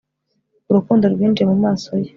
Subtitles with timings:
[0.69, 2.09] urukundo rwinjiye mu maso ye